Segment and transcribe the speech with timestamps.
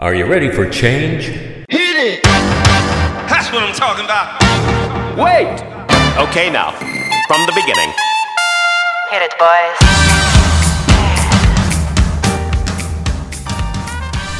[0.00, 1.24] Are you ready for change?
[1.24, 2.22] Hit it!
[2.22, 4.40] That's what I'm talking about.
[5.18, 5.60] Wait!
[6.16, 6.70] Okay, now,
[7.26, 7.92] from the beginning.
[9.10, 9.76] Hit it, boys.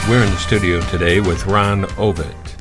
[0.09, 2.55] We're in the studio today with Ron Ovitt.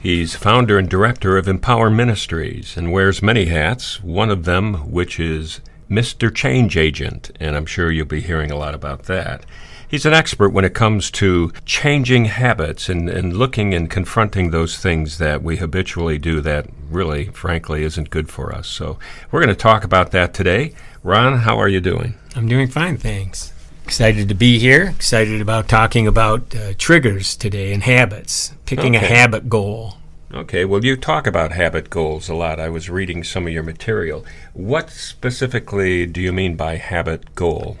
[0.00, 5.20] He's founder and director of Empower Ministries and wears many hats, one of them which
[5.20, 5.60] is
[5.90, 6.34] Mr.
[6.34, 9.44] Change Agent, and I'm sure you'll be hearing a lot about that.
[9.88, 14.76] He's an expert when it comes to changing habits and, and looking and confronting those
[14.76, 18.68] things that we habitually do that really, frankly, isn't good for us.
[18.68, 18.98] So
[19.30, 20.74] we're going to talk about that today.
[21.02, 22.16] Ron, how are you doing?
[22.36, 23.54] I'm doing fine, thanks.
[23.84, 24.92] Excited to be here.
[24.94, 29.94] Excited about talking about uh, triggers today and habits, picking a habit goal.
[30.34, 32.60] Okay, well, you talk about habit goals a lot.
[32.60, 34.26] I was reading some of your material.
[34.52, 37.78] What specifically do you mean by habit goal?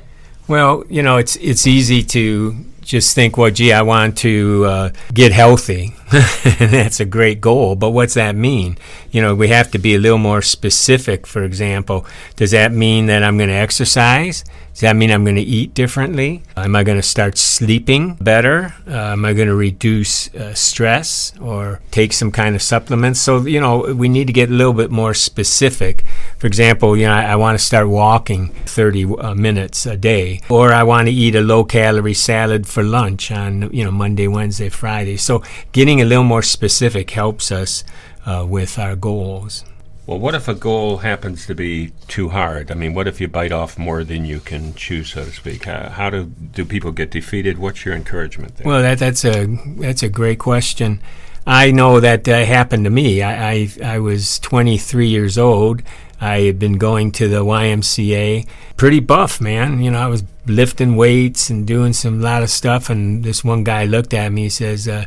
[0.48, 4.90] Well, you know, it's it's easy to just think, well, gee, I want to uh,
[5.12, 5.94] get healthy.
[6.58, 8.78] that's a great goal, but what's that mean?
[9.10, 11.26] You know, we have to be a little more specific.
[11.26, 12.06] For example,
[12.36, 14.44] does that mean that I'm going to exercise?
[14.78, 16.44] Does that mean I'm going to eat differently?
[16.56, 18.76] Am I going to start sleeping better?
[18.86, 23.20] Uh, am I going to reduce uh, stress or take some kind of supplements?
[23.20, 26.04] So, you know, we need to get a little bit more specific.
[26.38, 30.42] For example, you know, I, I want to start walking 30 uh, minutes a day,
[30.48, 34.28] or I want to eat a low calorie salad for lunch on, you know, Monday,
[34.28, 35.16] Wednesday, Friday.
[35.16, 37.84] So, getting a little more specific helps us
[38.26, 39.64] uh, with our goals.
[40.06, 42.70] Well, what if a goal happens to be too hard?
[42.70, 45.66] I mean, what if you bite off more than you can chew, so to speak?
[45.66, 47.58] How, how do do people get defeated?
[47.58, 48.66] What's your encouragement there?
[48.66, 51.00] Well, that that's a that's a great question.
[51.46, 53.20] I know that uh, happened to me.
[53.22, 55.82] I, I I was 23 years old.
[56.20, 59.82] I had been going to the YMCA, pretty buff, man.
[59.82, 62.90] You know, I was lifting weights and doing some lot of stuff.
[62.90, 64.44] And this one guy looked at me.
[64.44, 65.04] He says, uh,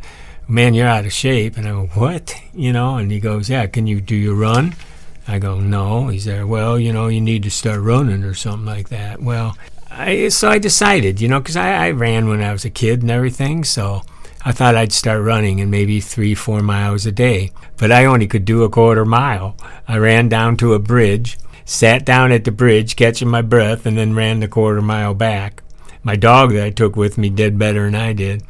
[0.52, 2.98] "Man, you're out of shape." And I go, "What?" You know?
[2.98, 4.76] And he goes, "Yeah, can you do your run?"
[5.28, 6.46] I go, "No." He's there.
[6.46, 9.22] Well, you know, you need to start running or something like that.
[9.22, 9.58] Well,
[9.90, 13.02] I, so I decided, you know, because I, I ran when I was a kid
[13.02, 14.04] and everything, so
[14.44, 17.52] I thought I'd start running and maybe three, four miles a day.
[17.78, 19.56] But I only could do a quarter mile.
[19.88, 23.98] I ran down to a bridge, sat down at the bridge, catching my breath, and
[23.98, 25.62] then ran the quarter mile back.
[26.04, 28.44] My dog that I took with me did better than I did.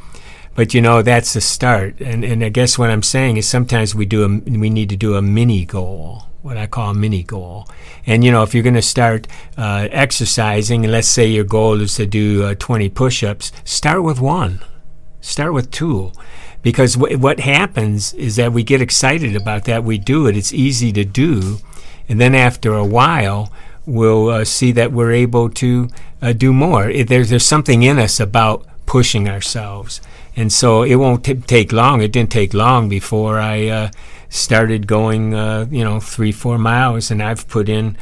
[0.55, 1.99] But you know, that's the start.
[2.01, 4.97] And, and I guess what I'm saying is sometimes we do a, we need to
[4.97, 7.67] do a mini goal, what I call a mini goal.
[8.05, 11.79] And you know, if you're going to start uh, exercising, and let's say your goal
[11.81, 14.59] is to do uh, 20 push-ups, start with one.
[15.21, 16.11] Start with two.
[16.61, 20.53] Because wh- what happens is that we get excited about that, we do it, it's
[20.53, 21.59] easy to do,
[22.09, 23.51] and then after a while,
[23.85, 25.87] we'll uh, see that we're able to
[26.21, 26.91] uh, do more.
[26.91, 30.01] There's, there's something in us about pushing ourselves.
[30.41, 32.01] And so it won't t- take long.
[32.01, 33.91] It didn't take long before I uh,
[34.29, 37.95] started going, uh, you know, three, four miles, and I've put in,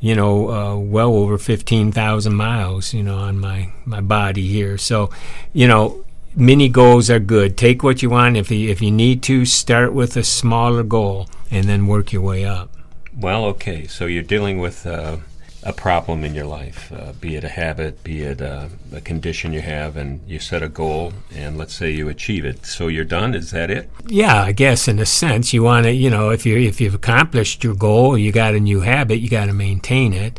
[0.00, 4.76] you know, uh, well over 15,000 miles, you know, on my, my body here.
[4.78, 5.10] So,
[5.52, 6.04] you know,
[6.34, 7.56] mini goals are good.
[7.56, 8.36] Take what you want.
[8.36, 12.22] If you, if you need to, start with a smaller goal and then work your
[12.22, 12.68] way up.
[13.16, 15.18] well, okay, so you're dealing with uh,
[15.66, 19.52] a problem in your life, uh, be it a habit, be it uh, a condition
[19.52, 22.64] you have, and you set a goal, and let's say you achieve it.
[22.64, 23.34] So you're done.
[23.34, 23.90] Is that it?
[24.06, 26.94] Yeah, I guess in a sense, you want to, you know, if you if you've
[26.94, 30.38] accomplished your goal, you got a new habit, you got to maintain it.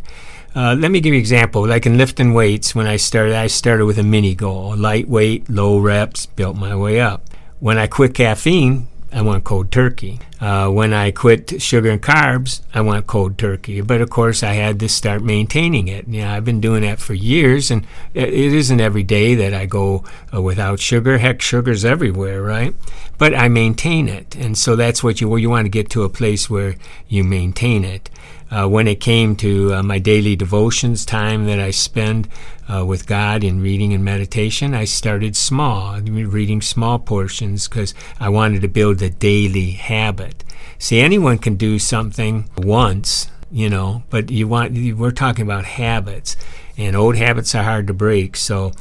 [0.56, 1.68] Uh, let me give you an example.
[1.68, 5.78] Like in lifting weights, when I started, I started with a mini goal, lightweight, low
[5.78, 7.26] reps, built my way up.
[7.60, 10.19] When I quit caffeine, I went cold turkey.
[10.40, 13.81] Uh, when I quit sugar and carbs, I went cold turkey.
[13.81, 16.07] But of course, I had to start maintaining it.
[16.07, 19.66] You know, I've been doing that for years, and it isn't every day that I
[19.66, 20.03] go
[20.34, 21.18] uh, without sugar.
[21.18, 22.75] Heck, sugar's everywhere, right?
[23.18, 26.09] But I maintain it, and so that's what you you want to get to a
[26.09, 26.75] place where
[27.07, 28.09] you maintain it.
[28.50, 32.30] Uh, when it came to uh, my daily devotions, time that I spend
[32.72, 38.30] uh, with God in reading and meditation, I started small, reading small portions because I
[38.30, 40.44] wanted to build a daily habit.
[40.80, 46.38] See, anyone can do something once, you know, but you want we're talking about habits,
[46.77, 48.36] and old habits are hard to break.
[48.36, 48.72] So,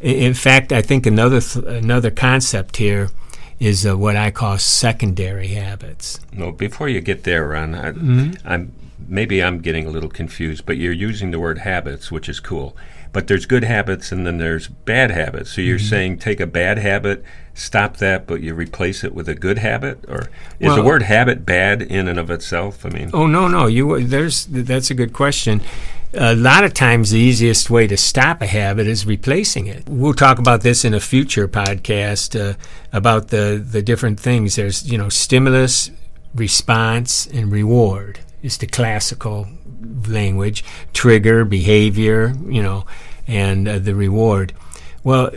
[0.00, 3.10] in fact, I think another th- another concept here
[3.58, 6.20] is uh, what I call secondary habits.
[6.32, 7.88] No, before you get there, Ron, I,
[8.44, 8.72] I'm
[9.08, 12.76] maybe I'm getting a little confused, but you're using the word habits, which is cool.
[13.12, 15.50] But there's good habits and then there's bad habits.
[15.50, 17.24] So you're saying take a bad habit,
[17.54, 20.30] stop that, but you replace it with a good habit, or
[20.60, 22.86] is the word habit bad in and of itself?
[22.86, 25.60] I mean, Oh no, no, you there's that's a good question.
[26.14, 29.88] a lot of times the easiest way to stop a habit is replacing it.
[29.88, 32.54] We'll talk about this in a future podcast uh,
[32.92, 34.54] about the, the different things.
[34.54, 35.90] There's, you know, stimulus,
[36.34, 38.20] response, and reward.
[38.42, 39.48] It's the classical
[40.08, 40.64] language.
[40.92, 42.86] Trigger, behavior, you know,
[43.26, 44.52] and uh, the reward.
[45.04, 45.30] Well,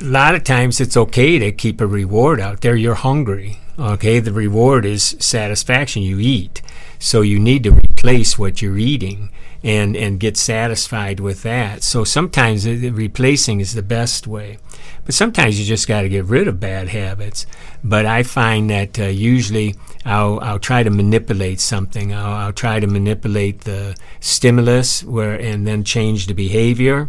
[0.00, 2.76] a lot of times it's okay to keep a reward out there.
[2.76, 3.58] You're hungry.
[3.78, 6.02] Okay, the reward is satisfaction.
[6.02, 6.62] You eat.
[7.02, 9.30] So you need to replace what you're eating
[9.64, 11.82] and, and get satisfied with that.
[11.82, 14.58] So sometimes replacing is the best way.
[15.04, 17.44] But sometimes you just got to get rid of bad habits.
[17.82, 22.14] But I find that uh, usually I'll, I'll try to manipulate something.
[22.14, 27.08] I'll, I'll try to manipulate the stimulus where, and then change the behavior.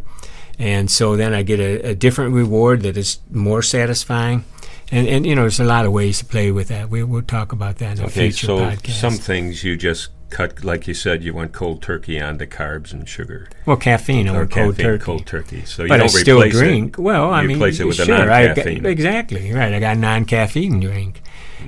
[0.58, 4.44] And so then I get a, a different reward that is more satisfying.
[4.92, 6.90] And, and you know, there's a lot of ways to play with that.
[6.90, 8.92] We, we'll talk about that in a Okay, future so podcast.
[9.00, 12.92] some things you just cut, like you said, you went cold turkey on the carbs
[12.92, 13.48] and sugar.
[13.66, 15.04] well, caffeine or or cold caffeine, turkey.
[15.04, 15.66] cold turkey.
[15.66, 16.98] So you but I don't still replace drink.
[16.98, 17.02] it.
[17.02, 18.86] Well, I You mean, replace it with a sure, I got- non-caffeine.
[18.86, 19.74] exactly right.
[19.74, 21.22] I got non-caffeine drink,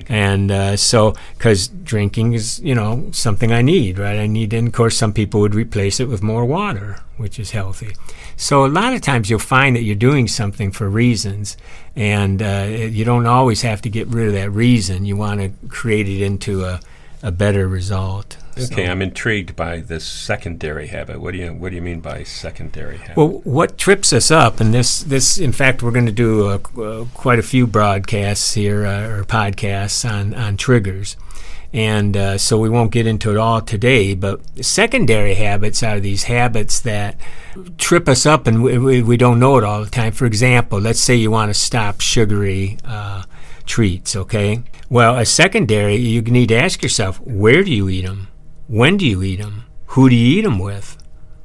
[0.08, 4.18] and uh, so because drinking is you know something I need, right?
[4.18, 7.52] I need, and of course, some people would replace it with more water, which is
[7.52, 7.96] healthy.
[8.38, 11.58] So a lot of times you'll find that you're doing something for reasons,
[11.96, 15.06] and uh, you don't always have to get rid of that reason.
[15.06, 16.80] You want to create it into a,
[17.24, 18.38] a better result.
[18.57, 21.19] Okay, So- I'm intrigued by this secondary habit.
[21.19, 23.18] What do you What do you mean by secondary habit?
[23.18, 26.84] Well, what trips us up, and this, this, in fact, we're going to do qu-
[26.84, 31.18] uh, quite a few broadcasts here uh, or podcasts on on triggers,
[31.74, 34.13] and uh, so we won't get into it all today.
[34.16, 37.18] But secondary habits are these habits that
[37.78, 40.13] trip us up, and we, we, we don't know it all the time.
[40.13, 43.24] For example, let's say you want to stop sugary uh,
[43.66, 44.16] treats.
[44.16, 48.30] Okay, well, a secondary, you need to ask yourself, where do you eat them?
[48.67, 49.65] When do you eat them?
[49.89, 50.97] Who do you eat them with?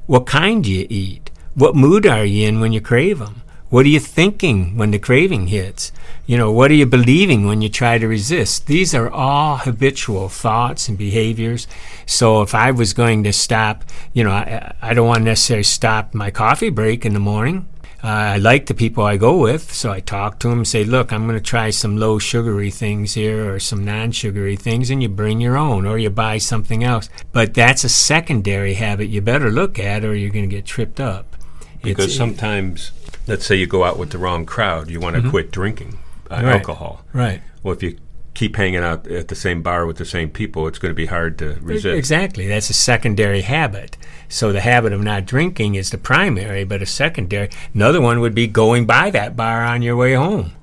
[0.07, 1.29] What kind do you eat?
[1.53, 3.43] What mood are you in when you crave them?
[3.69, 5.91] What are you thinking when the craving hits?
[6.25, 8.65] You know, what are you believing when you try to resist?
[8.65, 11.67] These are all habitual thoughts and behaviors.
[12.07, 13.83] So if I was going to stop,
[14.13, 17.67] you know, I, I don't want to necessarily stop my coffee break in the morning.
[18.03, 21.25] I like the people I go with, so I talk to them say, look, I'm
[21.27, 25.09] going to try some low sugary things here or some non sugary things, and you
[25.09, 27.09] bring your own or you buy something else.
[27.31, 30.99] But that's a secondary habit you better look at or you're going to get tripped
[30.99, 31.35] up.
[31.83, 32.91] because It's- sometimes,
[33.27, 35.99] let's say you go out with the wrong crowd, you want to quit drinking
[36.29, 36.45] uh, Mm-hmm.
[36.47, 36.55] Right.
[36.55, 37.03] alcohol.
[37.13, 37.41] Right.
[37.61, 37.97] Well, if you
[38.33, 41.07] keep hanging out at the same bar with the same people, it's going to be
[41.07, 41.97] hard to resist.
[41.97, 42.47] Exactly.
[42.47, 43.97] That's a secondary habit.
[44.29, 47.49] So the habit of not drinking is the primary, but a secondary.
[47.73, 50.53] Another one would be going by that bar on your way home.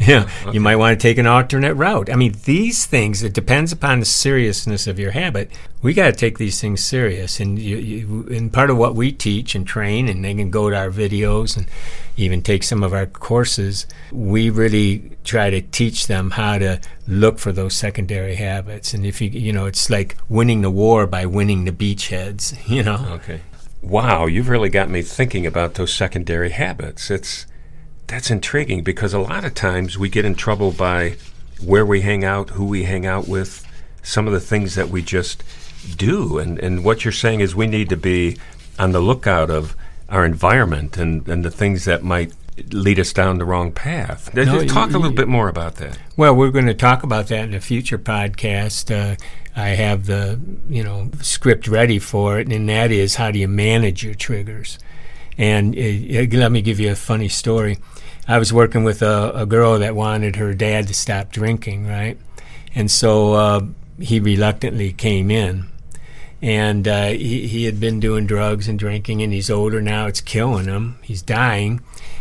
[0.06, 2.08] Yeah, you might want to take an alternate route.
[2.08, 5.50] I mean, these things, it depends upon the seriousness of your habit.
[5.82, 7.40] We got to take these things serious.
[7.40, 10.70] And, you, you, and part of what we teach and train, and they can go
[10.70, 11.66] to our videos and
[12.16, 17.40] even take some of our courses, we really try to teach them how to look
[17.40, 18.94] for those secondary habits.
[18.94, 22.84] And if you, you know, it's like winning the war by winning the beachheads, you
[22.84, 23.04] know?
[23.14, 23.40] Okay.
[23.82, 27.10] Wow, you've really got me thinking about those secondary habits.
[27.10, 27.46] It's
[28.08, 31.16] that's intriguing because a lot of times we get in trouble by
[31.64, 33.64] where we hang out, who we hang out with,
[34.02, 35.44] some of the things that we just
[35.96, 36.38] do.
[36.38, 38.36] And and what you're saying is we need to be
[38.78, 39.76] on the lookout of
[40.08, 42.32] our environment and, and the things that might
[42.72, 44.34] lead us down the wrong path.
[44.34, 45.98] No, talk you- a little bit more about that.
[46.16, 48.90] Well, we're going to talk about that in a future podcast.
[48.90, 49.16] Uh,
[49.54, 53.48] I have the you know script ready for it, and that is how do you
[53.48, 54.78] manage your triggers.
[55.36, 57.78] And uh, uh, let me give you a funny story.
[58.28, 62.18] I was working with a, a girl that wanted her dad to stop drinking, right?
[62.74, 63.66] And so uh,
[63.98, 65.66] he reluctantly came in.
[66.40, 70.06] And uh, he, he had been doing drugs and drinking, and he's older now.
[70.06, 70.98] It's killing him.
[71.02, 71.80] He's dying.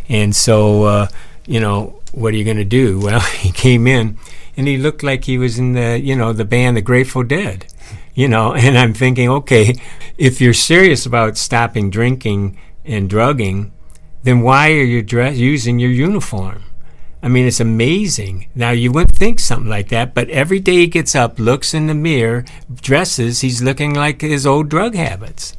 [0.09, 1.07] And so, uh,
[1.45, 2.99] you know, what are you going to do?
[3.03, 4.17] Well, he came in,
[4.55, 7.67] and he looked like he was in the, you know, the band The Grateful Dead.
[8.15, 9.75] You know, and I'm thinking, okay,
[10.17, 13.71] if you're serious about stopping drinking and drugging,
[14.27, 16.63] then why are you dress- using your uniform?
[17.23, 18.47] I mean, it's amazing.
[18.53, 21.87] Now, you wouldn't think something like that, but every day he gets up, looks in
[21.87, 25.55] the mirror, dresses, he's looking like his old drug habits.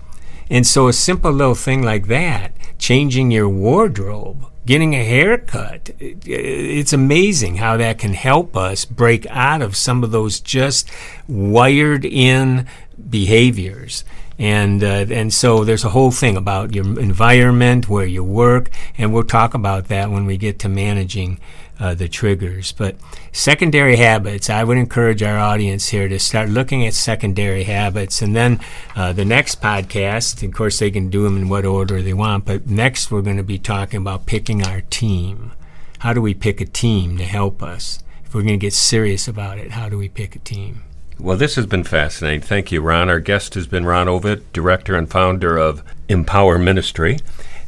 [0.50, 6.26] And so, a simple little thing like that, changing your wardrobe, getting a haircut, it-
[6.26, 10.88] it's amazing how that can help us break out of some of those just
[11.26, 12.66] wired in
[13.10, 14.04] behaviors.
[14.38, 19.12] And, uh, and so there's a whole thing about your environment, where you work, and
[19.12, 21.40] we'll talk about that when we get to managing
[21.80, 22.73] uh, the triggers.
[22.73, 22.97] But
[23.33, 28.23] secondary habits, I would encourage our audience here to start looking at secondary habits.
[28.23, 28.61] And then
[28.95, 32.45] uh, the next podcast, of course, they can do them in what order they want,
[32.45, 35.52] but next we're going to be talking about picking our team.
[36.00, 38.02] How do we pick a team to help us?
[38.25, 40.83] If we're going to get serious about it, how do we pick a team?
[41.20, 42.42] Well, this has been fascinating.
[42.42, 43.10] Thank you, Ron.
[43.10, 47.18] Our guest has been Ron Ovitt, director and founder of Empower Ministry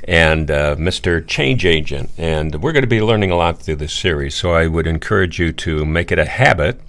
[0.04, 1.26] and uh, Mr.
[1.26, 2.10] Change Agent.
[2.16, 5.40] And we're going to be learning a lot through this series, so I would encourage
[5.40, 6.80] you to make it a habit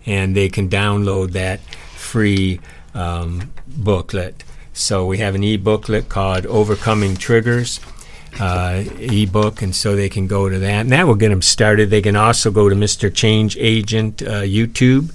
[0.05, 1.60] And they can download that
[1.95, 2.60] free
[2.93, 4.43] um, booklet.
[4.74, 7.79] So we have an e-booklet called Overcoming Triggers
[8.39, 11.89] uh, ebook, and so they can go to that, and that will get them started.
[11.89, 13.13] They can also go to Mr.
[13.13, 15.13] Change Agent uh, YouTube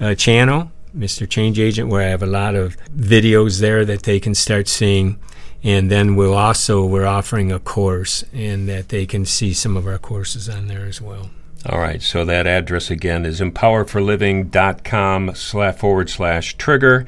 [0.00, 1.28] uh, channel, Mr.
[1.28, 5.18] Change Agent, where I have a lot of videos there that they can start seeing.
[5.64, 9.86] And then we'll also we're offering a course, and that they can see some of
[9.86, 11.30] our courses on there as well.
[11.66, 17.04] All right, so that address again is empowerforliving.com slash forward slash trigger.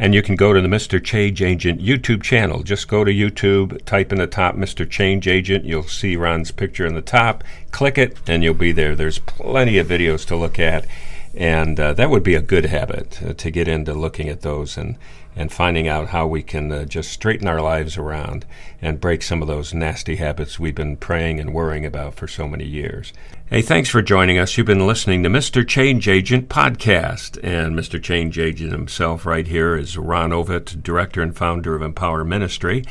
[0.00, 1.04] And you can go to the Mr.
[1.04, 2.62] Change Agent YouTube channel.
[2.62, 4.88] Just go to YouTube, type in the top Mr.
[4.88, 5.66] Change Agent.
[5.66, 7.44] You'll see Ron's picture in the top.
[7.70, 8.96] Click it, and you'll be there.
[8.96, 10.86] There's plenty of videos to look at.
[11.34, 14.78] And uh, that would be a good habit uh, to get into looking at those
[14.78, 14.96] and,
[15.36, 18.44] and finding out how we can uh, just straighten our lives around
[18.82, 22.48] and break some of those nasty habits we've been praying and worrying about for so
[22.48, 23.12] many years.
[23.48, 24.56] Hey, thanks for joining us.
[24.56, 25.66] You've been listening to Mr.
[25.66, 28.02] Change Agent podcast, and Mr.
[28.02, 32.84] Change Agent himself right here is Ron Ovitt, director and founder of Empower Ministry.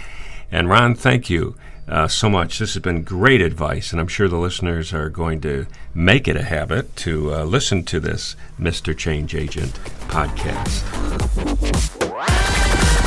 [0.51, 1.55] And Ron, thank you
[1.87, 2.59] uh, so much.
[2.59, 6.35] This has been great advice, and I'm sure the listeners are going to make it
[6.35, 8.95] a habit to uh, listen to this Mr.
[8.95, 9.73] Change Agent
[10.07, 11.98] podcast.
[12.19, 12.98] Música